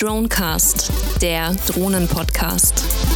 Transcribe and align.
Dronecast, 0.00 0.92
der 1.20 1.56
Drohnen-Podcast. 1.66 3.07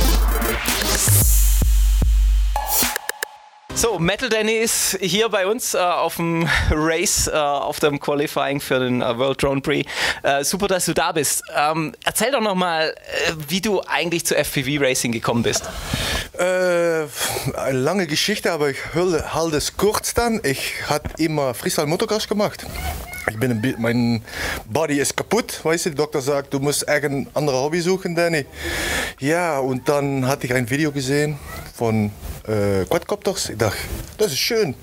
So, 3.82 3.98
Metal 3.98 4.28
Danny 4.28 4.52
ist 4.52 4.96
hier 5.00 5.28
bei 5.28 5.44
uns 5.44 5.74
äh, 5.74 5.78
auf 5.78 6.14
dem 6.14 6.48
Race, 6.70 7.26
äh, 7.26 7.32
auf 7.32 7.80
dem 7.80 7.98
Qualifying 7.98 8.60
für 8.60 8.78
den 8.78 9.02
äh, 9.02 9.18
World 9.18 9.42
Drone 9.42 9.60
Prix. 9.60 9.90
Äh, 10.22 10.44
super, 10.44 10.68
dass 10.68 10.84
du 10.84 10.94
da 10.94 11.10
bist. 11.10 11.42
Ähm, 11.52 11.92
erzähl 12.04 12.30
doch 12.30 12.40
nochmal, 12.40 12.90
äh, 12.90 13.32
wie 13.48 13.60
du 13.60 13.80
eigentlich 13.80 14.24
zu 14.24 14.36
FPV 14.36 14.80
Racing 14.80 15.10
gekommen 15.10 15.42
bist. 15.42 15.64
Äh, 16.38 16.44
eine 16.44 17.08
lange 17.72 18.06
Geschichte, 18.06 18.52
aber 18.52 18.70
ich 18.70 18.78
halte 18.94 19.56
es 19.56 19.76
kurz 19.76 20.14
dann. 20.14 20.40
Ich 20.44 20.74
habe 20.88 21.10
immer 21.18 21.52
Freestyle 21.52 21.88
Motocross 21.88 22.28
gemacht. 22.28 22.64
Ich 23.28 23.36
bin 23.36 23.50
ein, 23.50 23.74
mein 23.78 24.22
Body 24.66 25.00
ist 25.00 25.16
kaputt, 25.16 25.58
weißt 25.64 25.86
du. 25.86 25.90
Der 25.90 25.96
Doktor 25.96 26.20
sagt, 26.20 26.54
du 26.54 26.60
musst 26.60 26.86
irgendein 26.86 27.34
anderes 27.34 27.58
Hobby 27.58 27.80
suchen, 27.80 28.14
Danny. 28.14 28.46
Ja, 29.18 29.58
und 29.58 29.88
dann 29.88 30.28
hatte 30.28 30.46
ich 30.46 30.54
ein 30.54 30.70
Video 30.70 30.92
gesehen 30.92 31.36
von 31.74 32.12
äh, 32.46 32.84
Quadcopters. 32.84 33.50
Ich 33.50 33.58
dachte, 33.58 33.78
das 34.18 34.32
ist 34.32 34.38
schön. 34.38 34.74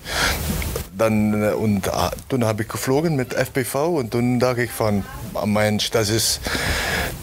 Dann, 0.96 1.42
äh, 1.42 1.52
und 1.52 1.86
äh, 1.86 1.90
dann 2.28 2.44
habe 2.44 2.62
ich 2.62 2.68
geflogen 2.68 3.16
mit 3.16 3.34
FPV 3.34 3.98
und 3.98 4.14
dann 4.14 4.38
dachte 4.38 4.62
ich 4.62 4.70
von, 4.70 5.04
oh 5.34 5.46
Mensch, 5.46 5.90
das 5.90 6.10
ist, 6.10 6.40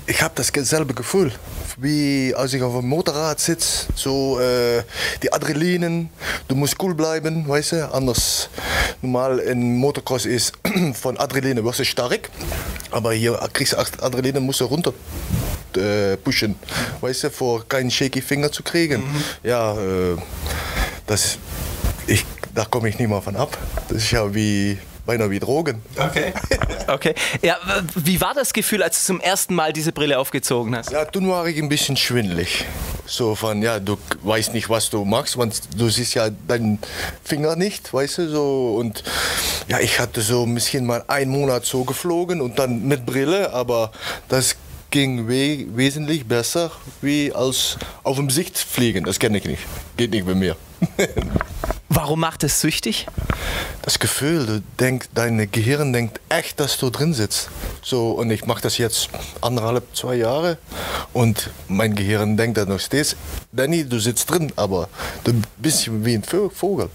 ich 0.05 0.21
habe 0.21 0.33
das 0.35 0.47
selbe 0.47 0.93
Gefühl 0.93 1.31
wie 1.77 2.33
als 2.35 2.53
ich 2.53 2.61
auf 2.63 2.73
dem 2.73 2.89
Motorrad 2.89 3.39
sitze. 3.39 3.87
So 3.95 4.39
äh, 4.39 4.83
die 5.21 5.31
Adrenalinen, 5.31 6.09
du 6.47 6.55
musst 6.55 6.81
cool 6.81 6.95
bleiben, 6.95 7.47
weißt 7.47 7.73
du. 7.73 7.93
Anders, 7.93 8.49
normal 9.01 9.39
in 9.39 9.77
Motocross 9.77 10.25
ist 10.25 10.53
von 10.93 11.17
Adrenalin 11.17 11.63
wirst 11.63 11.79
du 11.79 11.85
stark, 11.85 12.29
aber 12.91 13.13
hier 13.13 13.39
kriegst 13.53 13.73
du 13.73 13.77
Adrenalin, 13.77 14.43
musst 14.43 14.59
du 14.59 14.65
runter 14.65 14.93
äh, 15.75 16.17
pushen, 16.17 16.55
weißt 17.01 17.25
du, 17.25 17.31
vor 17.31 17.67
keinen 17.67 17.91
shaky 17.91 18.21
Finger 18.21 18.51
zu 18.51 18.63
kriegen. 18.63 19.01
Mhm. 19.01 19.23
Ja, 19.43 19.73
äh, 19.73 20.17
das, 21.05 21.37
ich, 22.05 22.25
da 22.53 22.65
komme 22.65 22.89
ich 22.89 22.99
nicht 22.99 23.09
mehr 23.09 23.21
von 23.21 23.35
ab. 23.35 23.57
Das 23.89 23.97
ist 23.97 24.11
ja 24.11 24.33
wie 24.33 24.77
beinahe 25.07 25.31
wie 25.31 25.39
Drogen. 25.39 25.81
Okay. 25.97 26.33
Okay. 26.89 27.15
Ja, 27.41 27.57
wie 27.95 28.21
war 28.21 28.33
das 28.33 28.53
Gefühl, 28.53 28.81
als 28.81 29.01
du 29.01 29.07
zum 29.07 29.19
ersten 29.19 29.53
Mal 29.53 29.73
diese 29.73 29.91
Brille 29.91 30.17
aufgezogen 30.17 30.73
hast? 30.73 30.89
Ja, 30.89 31.03
dann 31.03 31.27
war 31.27 31.45
ich 31.45 31.61
ein 31.61 31.67
bisschen 31.67 31.97
schwindelig. 31.97 32.63
So 33.05 33.35
von, 33.35 33.61
ja, 33.61 33.81
du 33.81 33.97
weißt 34.23 34.53
nicht, 34.53 34.69
was 34.69 34.89
du 34.89 35.03
machst, 35.03 35.37
weil 35.37 35.49
du 35.75 35.89
siehst 35.89 36.13
ja 36.13 36.29
deinen 36.29 36.79
Finger 37.25 37.57
nicht, 37.57 37.93
weißt 37.93 38.19
du, 38.19 38.29
so. 38.29 38.75
Und 38.79 39.03
ja, 39.67 39.81
ich 39.81 39.99
hatte 39.99 40.21
so 40.21 40.43
ein 40.43 40.53
bisschen 40.55 40.85
mal 40.85 41.03
einen 41.09 41.29
Monat 41.29 41.65
so 41.65 41.83
geflogen 41.83 42.39
und 42.39 42.57
dann 42.57 42.87
mit 42.87 43.05
Brille, 43.05 43.51
aber 43.51 43.91
das 44.29 44.55
ging 44.97 45.27
we 45.27 45.67
wesentlich 45.75 46.25
besser 46.25 46.71
wie 47.01 47.31
als 47.31 47.77
auf 48.01 48.15
dem 48.15 48.31
Sicht 48.31 48.57
fliegen. 48.57 49.03
Das 49.03 49.19
kenne 49.19 49.37
ich 49.37 49.45
nicht. 49.45 49.61
Geht 49.95 50.09
nicht 50.09 50.25
bei 50.25 50.33
mir. 50.33 50.55
Warum 51.89 52.19
macht 52.19 52.43
es 52.43 52.61
süchtig? 52.61 53.05
Das 53.83 53.99
Gefühl, 53.99 54.47
du 54.47 54.63
denkst, 54.79 55.09
dein 55.13 55.51
Gehirn 55.51 55.93
denkt 55.93 56.19
echt, 56.29 56.59
dass 56.59 56.79
du 56.79 56.89
drin 56.89 57.13
sitzt. 57.13 57.49
So, 57.83 58.13
und 58.13 58.31
ich 58.31 58.47
mache 58.47 58.63
das 58.63 58.79
jetzt 58.79 59.09
anderthalb, 59.39 59.95
zwei 59.95 60.15
Jahre 60.15 60.57
und 61.13 61.51
mein 61.67 61.93
Gehirn 61.93 62.35
denkt 62.35 62.57
dann 62.57 62.69
noch 62.69 62.79
stets, 62.79 63.15
Danny, 63.51 63.85
du 63.85 63.99
sitzt 63.99 64.31
drin, 64.31 64.51
aber 64.55 64.89
du 65.23 65.31
bist 65.57 65.91
wie 66.03 66.15
ein 66.15 66.23
Vogel. 66.23 66.89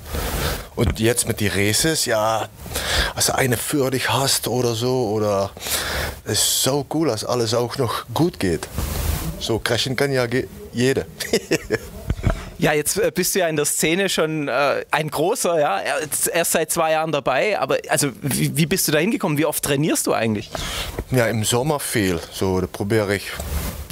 Und 0.75 0.99
jetzt 0.99 1.29
mit 1.29 1.41
den 1.41 1.53
Races, 1.53 2.07
ja, 2.07 2.49
als 3.15 3.31
eine 3.31 3.57
für 3.57 3.91
dich 3.93 4.11
hast 4.11 4.49
oder 4.49 4.75
so, 4.75 5.11
oder 5.11 5.53
es 6.25 6.33
ist 6.33 6.63
so 6.63 6.87
cool, 6.95 7.09
dass 7.09 7.25
alles 7.25 7.55
auch 7.55 7.77
noch 7.79 8.05
gut 8.15 8.39
geht. 8.39 8.69
So 9.39 9.59
crashen 9.59 9.97
kann 9.97 10.13
ja 10.13 10.27
jeder. 10.73 11.05
Ja, 12.63 12.73
jetzt 12.73 12.97
äh, 12.97 13.11
bist 13.13 13.35
du 13.35 13.41
ja 13.41 13.49
in 13.49 13.57
der 13.57 13.65
Szene 13.65 14.09
schon 14.09 14.47
äh, 14.47 14.85
ein 14.93 15.11
großer, 15.11 15.59
ja, 15.59 15.81
erst 16.33 16.53
seit 16.53 16.71
zwei 16.71 16.93
Jahren 16.93 17.11
dabei. 17.11 17.59
Aber 17.59 17.79
also, 17.89 18.11
wie, 18.21 18.57
wie 18.57 18.67
bist 18.67 18.87
du 18.87 18.93
da 18.93 19.01
hingekommen? 19.01 19.37
Wie 19.37 19.47
oft 19.47 19.65
trainierst 19.65 20.07
du 20.07 20.13
eigentlich? 20.13 20.49
Ja, 21.11 21.27
im 21.27 21.43
Sommer 21.43 21.81
viel. 21.81 22.21
So, 22.31 22.61
da 22.61 22.69
probiere 22.69 23.17
ich 23.17 23.33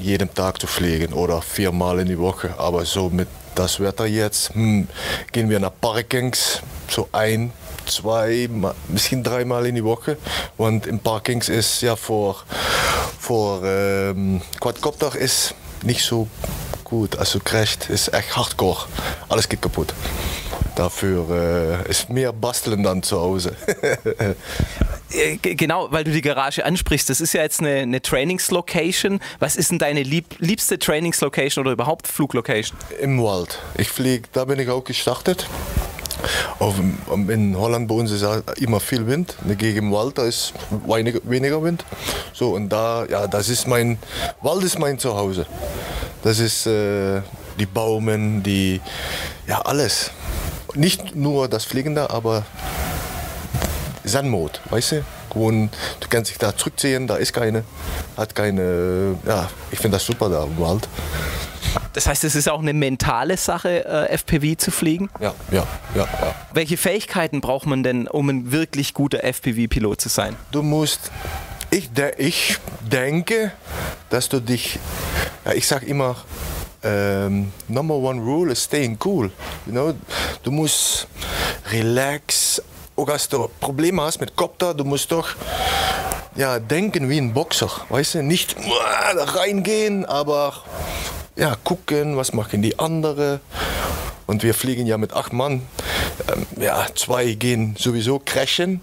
jeden 0.01 0.33
Tag 0.33 0.61
zu 0.61 0.69
fliegen 0.69 1.13
oder 1.15 1.43
viermal 1.43 1.99
in 1.99 2.07
die 2.07 2.19
Woche. 2.19 2.55
Aber 2.59 2.85
so 2.85 3.11
mit 3.11 3.27
das 3.57 3.81
Wetter 3.81 4.07
jetzt 4.07 4.55
hm, 4.55 4.87
gehen 5.33 5.51
wir 5.51 5.59
nach 5.59 5.73
Parkings, 5.81 6.63
so 6.89 7.09
ein, 7.11 7.53
zwei, 7.87 8.49
bisschen 8.89 9.23
dreimal 9.23 9.67
in 9.67 9.75
die 9.75 9.85
Woche. 9.85 10.17
Und 10.57 10.87
im 10.87 10.99
Parkings 10.99 11.49
ist 11.49 11.83
ja 11.83 11.97
vor, 11.97 12.45
vor 13.19 13.63
ähm, 13.65 14.41
Quadcopter 14.61 15.17
ist 15.17 15.55
nicht 15.83 16.05
so 16.05 16.29
gut. 16.85 17.17
Also 17.17 17.39
crasht 17.43 17.89
ist 17.89 18.13
echt 18.13 18.37
hardcore. 18.37 18.87
Alles 19.29 19.49
geht 19.49 19.63
kaputt. 19.63 19.95
Dafür 20.77 21.85
äh, 21.87 21.91
ist 21.91 22.11
mehr 22.11 22.33
Basteln 22.33 22.83
dann 22.83 23.03
zu 23.03 23.21
Hause. 23.21 23.57
Äh, 25.13 25.39
genau, 25.39 25.91
weil 25.91 26.05
du 26.05 26.13
die 26.13 26.21
Garage 26.21 26.65
ansprichst. 26.65 27.11
Das 27.11 27.21
ist 27.21 27.33
ja 27.33 27.43
jetzt 27.43 27.59
eine, 27.59 27.79
eine 27.79 28.01
Trainingslocation. 28.01 29.19
Was 29.41 29.57
ist 29.57 29.73
denn 29.73 29.81
deine 29.81 30.05
lieb, 30.05 30.27
liebste 30.39 30.79
Trainingslocation 30.79 31.65
oder 31.65 31.73
überhaupt 31.73 32.07
Fluglocation? 32.07 32.79
Im 33.01 33.21
Wald. 33.21 33.59
Ich 33.77 33.89
fliege, 33.89 34.29
da 34.33 34.45
bin 34.45 34.61
ich 34.61 34.69
auch 34.69 34.85
gestartet. 34.85 35.49
Auf, 36.59 36.75
in 37.29 37.57
Holland 37.57 37.89
bei 37.89 37.95
uns 37.95 38.11
ist 38.11 38.25
immer 38.59 38.81
viel 38.81 39.07
Wind. 39.07 39.37
Gegen 39.59 39.93
Wald 39.93 40.19
da 40.19 40.25
ist 40.25 40.53
weniger, 40.87 41.21
weniger 41.25 41.63
Wind. 41.63 41.85
So 42.33 42.55
und 42.55 42.69
da, 42.69 43.05
ja, 43.07 43.27
das 43.27 43.49
ist 43.49 43.67
mein 43.67 43.99
Wald 44.43 44.65
ist 44.65 44.79
mein 44.79 44.99
Zuhause. 44.99 45.47
Das 46.23 46.39
ist 46.39 46.67
äh, 46.67 47.23
die 47.59 47.67
Baumen, 47.67 48.43
die, 48.43 48.81
ja 49.47 49.61
alles. 49.63 50.11
Nicht 50.75 51.17
nur 51.17 51.49
das 51.49 51.65
Fliegen 51.65 51.95
da, 51.95 52.09
aber 52.11 52.45
Sandmod, 54.05 54.61
weißt 54.71 54.93
du? 54.93 55.05
Und 55.35 55.71
du 56.01 56.09
kannst 56.09 56.31
dich 56.31 56.39
da 56.39 56.57
zurückziehen, 56.57 57.07
da 57.07 57.17
ist 57.17 57.33
keine, 57.33 57.65
hat 58.17 58.35
keine, 58.35 59.17
ja, 59.27 59.49
ich 59.71 59.79
finde 59.79 59.97
das 59.97 60.07
super 60.07 60.29
da 60.29 60.45
im 60.45 60.59
Wald. 60.59 60.89
Das 61.93 62.07
heißt, 62.07 62.25
es 62.25 62.37
ist 62.37 62.49
auch 62.49 62.61
eine 62.61 62.73
mentale 62.73 63.37
Sache, 63.37 63.85
äh, 63.85 64.17
FPV 64.17 64.57
zu 64.57 64.71
fliegen? 64.71 65.11
Ja, 65.21 65.35
ja, 65.51 65.67
ja, 65.95 66.03
ja. 66.03 66.35
Welche 66.53 66.77
Fähigkeiten 66.77 67.41
braucht 67.41 67.67
man 67.67 67.83
denn, 67.83 68.07
um 68.07 68.29
ein 68.29 68.53
wirklich 68.53 68.95
guter 68.95 69.25
FPV-Pilot 69.25 70.01
zu 70.01 70.09
sein? 70.09 70.37
Du 70.53 70.63
musst 70.63 71.11
ich, 71.71 71.93
de 71.93 72.13
ich 72.17 72.59
denke, 72.81 73.53
dass 74.09 74.29
du 74.29 74.41
dich, 74.41 74.79
ja, 75.45 75.53
ich 75.53 75.67
sag 75.67 75.83
immer, 75.85 76.17
ähm, 76.83 77.53
number 77.69 77.95
one 77.95 78.21
rule 78.21 78.53
is 78.53 78.65
staying 78.65 78.99
cool. 79.05 79.31
You 79.67 79.73
know? 79.73 79.95
Du 80.43 80.51
musst 80.51 81.07
relax, 81.71 82.63
auch 82.97 83.09
als 83.09 83.29
du 83.29 83.49
Probleme 83.61 84.03
hast 84.03 84.21
mit 84.21 84.35
Kopter, 84.35 84.75
du 84.75 84.85
musst 84.85 85.13
doch 85.13 85.29
ja, 86.37 86.59
denken 86.59 87.09
wie 87.09 87.19
ein 87.19 87.35
Boxer, 87.35 87.71
weißt 87.89 88.15
du, 88.15 88.23
nicht 88.23 88.57
uh, 88.57 88.71
reingehen, 89.37 90.05
aber 90.07 90.55
ja, 91.37 91.57
gucken, 91.65 92.17
was 92.17 92.33
machen 92.33 92.63
die 92.63 92.79
anderen. 92.79 93.41
Und 94.27 94.43
wir 94.43 94.55
fliegen 94.55 94.87
ja 94.87 94.97
mit 94.97 95.13
acht 95.13 95.33
Mann. 95.33 95.63
Ähm, 96.33 96.47
ja, 96.61 96.87
zwei 96.95 97.33
gehen 97.33 97.75
sowieso 97.79 98.21
crashen. 98.25 98.81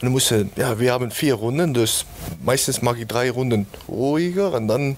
Und 0.00 0.08
musste, 0.10 0.48
ja, 0.56 0.78
wir 0.78 0.92
haben 0.92 1.10
vier 1.10 1.34
Runden, 1.34 1.72
dus 1.72 2.04
meistens 2.42 2.82
mache 2.82 3.00
ich 3.00 3.06
drei 3.06 3.30
Runden 3.30 3.66
ruhiger 3.88 4.52
und 4.52 4.68
dann 4.68 4.96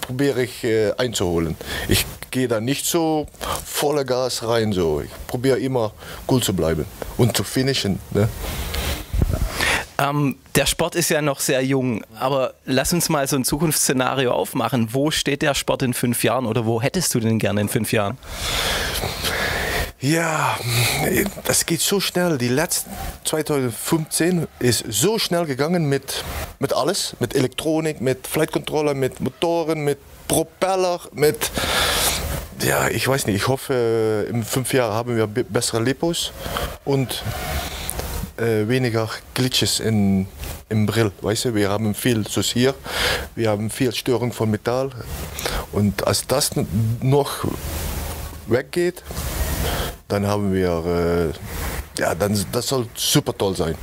probiere 0.00 0.44
ich 0.44 0.62
äh, 0.64 0.92
einzuholen. 0.92 1.56
Ich 1.88 2.06
gehe 2.30 2.48
da 2.48 2.60
nicht 2.60 2.86
so 2.86 3.26
voller 3.64 4.04
Gas 4.04 4.46
rein. 4.46 4.72
So. 4.72 5.00
Ich 5.00 5.10
probiere 5.26 5.58
immer 5.58 5.92
cool 6.28 6.42
zu 6.42 6.52
bleiben 6.52 6.84
und 7.16 7.36
zu 7.36 7.44
finishen. 7.44 7.98
Ne? 8.10 8.28
Ähm, 9.98 10.36
der 10.56 10.66
Sport 10.66 10.96
ist 10.96 11.08
ja 11.08 11.22
noch 11.22 11.40
sehr 11.40 11.64
jung, 11.64 12.04
aber 12.18 12.54
lass 12.64 12.92
uns 12.92 13.08
mal 13.08 13.26
so 13.28 13.36
ein 13.36 13.44
Zukunftsszenario 13.44 14.32
aufmachen. 14.32 14.88
Wo 14.92 15.10
steht 15.10 15.42
der 15.42 15.54
Sport 15.54 15.82
in 15.82 15.94
fünf 15.94 16.24
Jahren 16.24 16.46
oder 16.46 16.66
wo 16.66 16.82
hättest 16.82 17.14
du 17.14 17.20
den 17.20 17.38
gerne 17.38 17.60
in 17.60 17.68
fünf 17.68 17.92
Jahren? 17.92 18.18
Ja, 20.00 20.58
das 21.44 21.64
geht 21.64 21.80
so 21.80 21.98
schnell. 21.98 22.36
Die 22.36 22.48
letzte 22.48 22.90
2015 23.24 24.48
ist 24.58 24.84
so 24.88 25.18
schnell 25.18 25.46
gegangen 25.46 25.88
mit, 25.88 26.24
mit 26.58 26.74
alles, 26.74 27.16
mit 27.20 27.34
Elektronik, 27.34 28.00
mit 28.00 28.26
Flight 28.26 28.52
Controller, 28.52 28.94
mit 28.94 29.20
Motoren, 29.20 29.84
mit 29.84 29.98
Propeller, 30.28 31.00
mit 31.12 31.50
ja, 32.62 32.88
ich 32.88 33.06
weiß 33.06 33.26
nicht. 33.26 33.36
Ich 33.36 33.48
hoffe, 33.48 34.26
in 34.28 34.42
fünf 34.42 34.72
Jahren 34.72 34.94
haben 34.94 35.16
wir 35.16 35.26
bessere 35.26 35.82
Lipos 35.82 36.32
und 36.84 37.22
äh, 38.36 38.68
weniger 38.68 39.08
Glitches 39.34 39.80
in, 39.80 40.26
im 40.68 40.86
Brill. 40.86 41.12
Weißt 41.20 41.46
du, 41.46 41.54
wir 41.54 41.70
haben 41.70 41.94
viel 41.94 42.26
so 42.26 42.40
hier, 42.40 42.74
wir 43.34 43.50
haben 43.50 43.70
viel 43.70 43.94
Störung 43.94 44.32
von 44.32 44.50
Metall. 44.50 44.90
Und 45.72 46.06
als 46.06 46.26
das 46.26 46.52
noch 47.00 47.44
weggeht, 48.46 49.02
dann 50.08 50.26
haben 50.26 50.52
wir 50.52 51.32
äh, 51.32 51.32
ja, 51.98 52.14
dann 52.14 52.38
das 52.52 52.68
soll 52.68 52.86
super 52.94 53.36
toll 53.36 53.56
sein. 53.56 53.74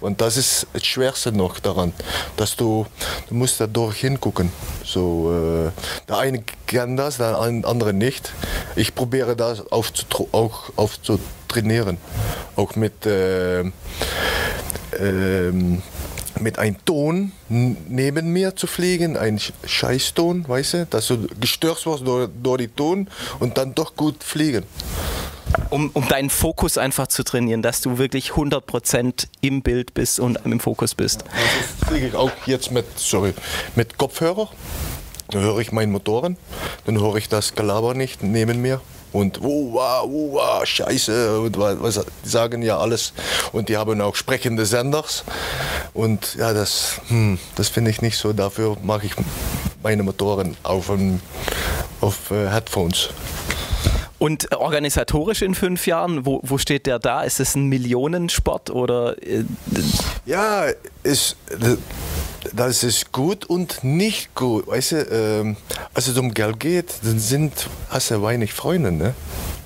Und 0.00 0.20
das 0.20 0.36
ist 0.36 0.66
das 0.72 0.84
Schwerste 0.84 1.30
noch 1.30 1.60
daran, 1.60 1.92
dass 2.36 2.56
du, 2.56 2.86
du 3.28 3.34
musst 3.34 3.60
da 3.60 3.68
durch 3.68 3.98
hingucken. 3.98 4.50
So, 4.84 5.32
äh, 5.32 5.70
der 6.08 6.18
eine 6.18 6.42
kann 6.66 6.96
das, 6.96 7.18
der 7.18 7.38
andere 7.38 7.92
nicht. 7.92 8.32
Ich 8.76 8.94
probiere 8.94 9.36
das 9.36 9.60
aufzutro- 9.70 10.28
auch 10.32 10.70
aufzutrainieren, 10.76 11.98
auch 12.56 12.74
mit 12.76 13.04
äh, 13.06 13.64
ähm, 14.98 15.82
mit 16.40 16.58
einem 16.58 16.82
Ton 16.84 17.32
neben 17.48 18.32
mir 18.32 18.56
zu 18.56 18.66
fliegen, 18.66 19.16
ein 19.16 19.38
Sch- 19.38 19.52
Scheißton, 19.64 20.48
weißt 20.48 20.74
du, 20.74 20.86
dass 20.86 21.06
du 21.08 21.26
gestört 21.38 21.84
wirst 21.86 22.06
durch, 22.06 22.30
durch 22.42 22.58
die 22.58 22.68
Ton 22.68 23.08
und 23.38 23.58
dann 23.58 23.74
doch 23.74 23.94
gut 23.96 24.24
fliegen. 24.24 24.64
Um, 25.68 25.90
um 25.92 26.08
deinen 26.08 26.30
Fokus 26.30 26.78
einfach 26.78 27.06
zu 27.08 27.22
trainieren, 27.24 27.60
dass 27.60 27.82
du 27.82 27.98
wirklich 27.98 28.30
100% 28.32 29.26
im 29.42 29.60
Bild 29.62 29.92
bist 29.92 30.18
und 30.18 30.38
im 30.46 30.60
Fokus 30.60 30.94
bist. 30.94 31.24
Das 31.80 31.88
fliege 31.88 32.06
ich 32.08 32.14
auch 32.14 32.30
jetzt 32.46 32.70
mit, 32.70 32.86
sorry, 32.98 33.34
mit 33.76 33.98
Kopfhörer. 33.98 34.48
Dann 35.32 35.42
höre 35.42 35.58
ich 35.58 35.72
meinen 35.72 35.90
Motoren, 35.92 36.36
dann 36.86 37.00
höre 37.00 37.16
ich 37.16 37.28
das 37.28 37.54
Gelaber 37.54 37.94
nicht 37.94 38.22
neben 38.22 38.62
mir. 38.62 38.80
Und 39.12 39.42
uh, 39.42 39.78
uh, 40.04 40.40
scheiße, 40.64 41.40
und 41.40 41.58
wa- 41.58 41.76
was, 41.80 42.00
die 42.24 42.28
sagen 42.28 42.62
ja 42.62 42.78
alles. 42.78 43.12
Und 43.52 43.68
die 43.68 43.76
haben 43.76 44.00
auch 44.00 44.14
sprechende 44.16 44.64
Senders. 44.64 45.24
Und 45.92 46.34
ja, 46.36 46.54
das, 46.54 47.00
hm, 47.08 47.38
das 47.56 47.68
finde 47.68 47.90
ich 47.90 48.00
nicht 48.00 48.16
so. 48.16 48.32
Dafür 48.32 48.78
mache 48.82 49.04
ich 49.06 49.12
meine 49.82 50.02
Motoren 50.02 50.56
auf, 50.62 50.90
auf 52.00 52.30
äh, 52.30 52.48
Headphones. 52.48 53.10
Und 54.18 54.54
organisatorisch 54.56 55.42
in 55.42 55.54
fünf 55.54 55.86
Jahren, 55.86 56.24
wo, 56.24 56.40
wo 56.44 56.56
steht 56.56 56.86
der 56.86 56.98
da? 56.98 57.22
Ist 57.22 57.40
es 57.40 57.54
ein 57.54 57.66
Millionensport 57.66 58.70
oder 58.70 59.20
äh, 59.22 59.44
Ja, 60.24 60.66
ist, 61.02 61.36
das 62.52 62.82
ist 62.82 63.12
gut 63.12 63.44
und 63.44 63.84
nicht 63.84 64.34
gut. 64.34 64.66
Weißt 64.66 64.92
du, 64.92 64.96
ähm, 65.10 65.56
als 65.94 66.08
es 66.08 66.18
um 66.18 66.32
Geld 66.32 66.60
geht, 66.60 66.94
dann 67.02 67.18
sind, 67.18 67.68
hast 67.88 68.10
du 68.10 68.22
wenig 68.22 68.52
Freunde. 68.52 68.92
Ne? 68.92 69.14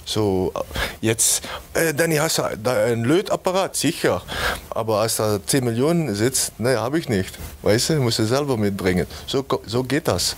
So, 0.09 0.53
jetzt, 1.01 1.43
äh, 1.75 1.93
Danny, 1.93 2.15
hast 2.15 2.39
du 2.39 2.43
da 2.63 2.85
ein 2.85 3.03
Lötapparat? 3.03 3.75
Sicher. 3.75 4.23
Aber 4.71 5.01
als 5.01 5.17
da 5.17 5.41
10 5.45 5.65
Millionen 5.65 6.15
sitzt, 6.15 6.61
ne, 6.61 6.79
habe 6.79 7.01
ich 7.01 7.09
nicht. 7.09 7.37
Weißt 7.63 7.91
du, 7.91 7.95
musst 7.95 8.21
du 8.21 8.25
selber 8.25 8.57
mitbringen. 8.57 9.09
So, 9.27 9.45
so 9.67 9.83
geht 9.83 10.07
das. 10.07 10.37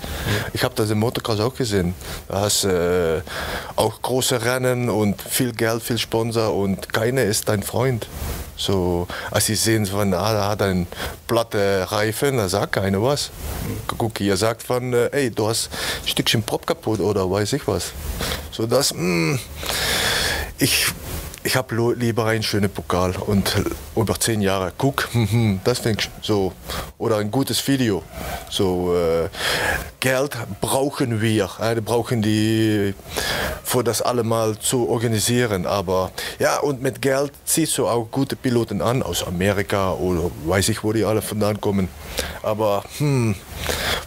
Ich 0.55 0.65
habe 0.65 0.75
das 0.75 0.89
im 0.89 1.01
Motocross 1.01 1.39
auch 1.41 1.55
gesehen. 1.55 1.95
Da 2.29 2.41
hast 2.41 2.65
äh, 2.65 3.21
auch 3.77 4.01
große 4.01 4.43
Rennen 4.43 4.89
und 4.89 5.21
viel 5.21 5.53
Geld, 5.53 5.83
viel 5.83 5.99
Sponsor 5.99 6.55
und 6.55 6.91
keiner 6.91 7.23
ist 7.25 7.47
dein 7.51 7.63
Freund. 7.63 8.09
So, 8.59 9.07
als 9.31 9.47
sie 9.47 9.55
sehen, 9.55 9.87
von, 9.87 10.13
ah, 10.15 10.33
da 10.33 10.49
hat 10.49 10.63
ein 10.63 10.89
platte 11.29 11.87
Reifen, 11.89 12.39
da 12.39 12.49
sagt 12.49 12.73
keiner 12.73 13.01
was. 13.01 13.31
Guck, 13.87 14.21
ihr 14.21 14.37
sagt 14.37 14.65
von, 14.65 14.93
äh, 14.93 15.11
ey, 15.13 15.31
du 15.31 15.47
hast 15.47 15.71
ein 16.03 16.09
Stückchen 16.09 16.43
Prop 16.43 16.67
kaputt 16.67 16.99
oder 16.99 17.31
weiß 17.31 17.53
ich 17.53 17.69
was. 17.69 17.93
So, 18.51 18.67
das, 18.67 18.93
mh, 18.93 19.39
ich, 20.59 20.87
ich 21.45 21.57
habe 21.57 21.95
lieber 21.97 22.27
einen 22.27 22.43
schönen 22.43 22.71
Pokal 22.71 23.15
und 23.27 23.55
über 23.97 24.19
zehn 24.19 24.41
Jahre, 24.41 24.73
guck, 24.77 25.09
das 25.65 25.79
finde 25.79 26.01
ich 26.01 26.11
so. 26.23 26.53
Oder 26.99 27.19
ein 27.19 27.31
gutes 27.31 27.67
Video. 27.69 28.03
So, 28.51 28.95
äh, 28.95 29.29
Geld 30.01 30.37
brauchen 30.61 31.21
wir. 31.21 31.49
Äh, 31.61 31.81
brauchen 31.81 32.23
die, 32.23 32.95
für 33.63 33.85
das 33.85 34.03
allemal 34.03 34.59
zu 34.59 34.89
organisieren. 34.89 35.67
Aber 35.67 36.11
ja, 36.39 36.59
und 36.59 36.83
mit 36.83 37.01
Geld 37.01 37.33
ziehst 37.45 37.79
du 37.79 37.87
auch 37.87 38.11
gute 38.11 38.35
Piloten 38.35 38.83
an, 38.83 39.03
aus 39.03 39.27
Amerika 39.27 39.93
oder 39.93 40.31
weiß 40.45 40.71
ich, 40.71 40.83
wo 40.83 40.93
die 40.93 41.05
alle 41.05 41.23
vandaan 41.29 41.61
kommen. 41.61 41.89
Aber 42.43 42.85
hm, 42.99 43.35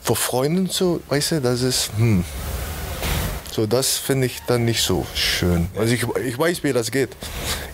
für 0.01 0.15
Freunden 0.15 0.67
so, 0.67 0.99
weißt 1.07 1.31
du, 1.31 1.41
das 1.41 1.61
ist, 1.61 1.91
hm, 1.97 2.25
so, 3.51 3.65
das 3.65 3.97
finde 3.97 4.27
ich 4.27 4.41
dann 4.47 4.63
nicht 4.63 4.81
so 4.81 5.05
schön. 5.13 5.67
Also 5.77 5.93
ich, 5.93 6.05
ich 6.25 6.39
weiß, 6.39 6.63
wie 6.63 6.71
das 6.71 6.89
geht. 6.89 7.09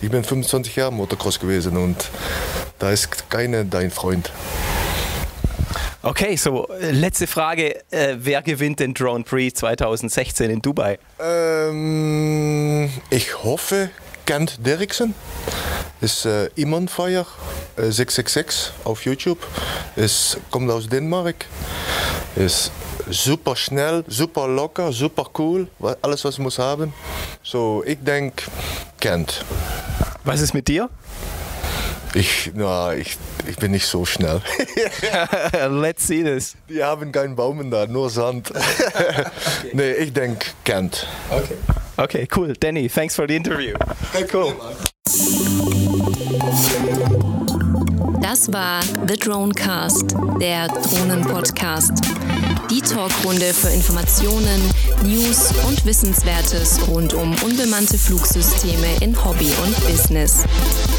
Ich 0.02 0.10
bin 0.10 0.24
25 0.24 0.74
Jahre 0.74 0.92
Motocross 0.92 1.38
gewesen 1.38 1.76
und 1.76 1.96
da 2.78 2.90
ist 2.90 3.30
keiner 3.30 3.64
dein 3.64 3.90
Freund. 3.90 4.30
Okay, 6.02 6.36
so 6.36 6.66
letzte 6.80 7.26
Frage. 7.26 7.82
Äh, 7.90 8.16
wer 8.18 8.42
gewinnt 8.42 8.80
den 8.80 8.94
Drone 8.94 9.24
Prix 9.24 9.58
2016 9.60 10.50
in 10.50 10.62
Dubai? 10.62 10.98
Ähm, 11.20 12.90
ich 13.10 13.42
hoffe, 13.44 13.90
Kent 14.26 14.58
Derrickson 14.64 15.14
ist 16.00 16.24
äh, 16.24 16.50
Iman 16.54 16.88
Fire 16.88 17.26
äh, 17.76 17.90
666 17.90 18.72
auf 18.84 19.04
YouTube. 19.04 19.38
Es 19.96 20.36
kommt 20.50 20.70
aus 20.70 20.88
Dänemark. 20.88 21.46
Ist 22.36 22.70
super 23.10 23.56
schnell, 23.56 24.04
super 24.06 24.46
locker, 24.46 24.92
super 24.92 25.26
cool. 25.38 25.68
Alles, 26.02 26.24
was 26.24 26.38
muss 26.38 26.58
haben. 26.58 26.92
So, 27.42 27.82
ich 27.86 27.98
denke, 27.98 28.44
Kent. 29.00 29.44
Was 30.24 30.40
ist 30.40 30.54
mit 30.54 30.68
dir? 30.68 30.88
Ich, 32.14 32.52
na, 32.54 32.94
ich, 32.94 33.16
ich 33.46 33.56
bin 33.56 33.72
nicht 33.72 33.86
so 33.86 34.04
schnell. 34.04 34.40
Let's 35.70 36.06
see 36.06 36.22
this. 36.22 36.56
Die 36.68 36.82
haben 36.82 37.12
keinen 37.12 37.36
Baum 37.36 37.70
da, 37.70 37.86
nur 37.86 38.10
Sand. 38.10 38.52
nee, 39.72 39.92
ich 39.92 40.12
denke 40.12 40.46
Kent. 40.64 41.06
Okay, 41.96 42.26
cool. 42.34 42.54
Danny, 42.58 42.88
thanks 42.88 43.14
for 43.14 43.26
the 43.28 43.36
interview. 43.36 43.74
Cool. 44.32 44.54
Das 48.20 48.52
war 48.52 48.82
The 49.06 49.16
Dronecast, 49.16 50.14
der 50.40 50.68
Drohnen-Podcast. 50.68 51.92
Die 52.70 52.80
Talkrunde 52.82 53.54
für 53.54 53.70
Informationen, 53.70 54.60
News 55.02 55.54
und 55.66 55.86
Wissenswertes 55.86 56.78
rund 56.88 57.14
um 57.14 57.34
unbemannte 57.42 57.96
Flugsysteme 57.96 58.88
in 59.00 59.24
Hobby 59.24 59.50
und 59.64 59.74
Business. 59.86 60.44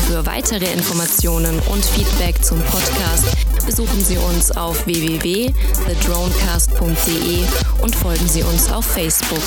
Für 0.08 0.26
weitere 0.26 0.74
Informationen 0.74 1.60
und 1.72 1.86
Feedback 1.86 2.44
zum 2.44 2.60
Podcast 2.62 3.26
besuchen 3.66 4.04
Sie 4.04 4.18
uns 4.18 4.50
auf 4.52 4.88
www.thedronecast.de 4.88 7.44
und 7.84 7.96
folgen 7.96 8.28
Sie 8.28 8.42
uns 8.42 8.72
auf 8.72 8.86
Facebook. 8.86 9.44